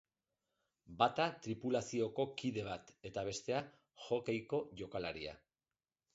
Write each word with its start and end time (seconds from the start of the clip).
Bata 1.01 1.27
tripulazioko 1.47 2.25
kide 2.43 2.65
bat 2.69 2.91
eta 3.11 3.25
bestea 3.29 3.61
hockeyko 4.09 4.65
jokalaria. 4.83 5.39